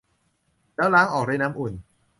[0.75, 1.73] แล้วล้างออกด้วยน้ำอุ่น